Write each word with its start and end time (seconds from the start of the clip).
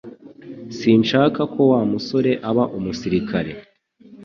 Sinshaka 0.77 1.41
ko 1.53 1.61
Wa 1.71 1.81
musore 1.91 2.31
aba 2.49 2.63
umusirikare 2.77 3.51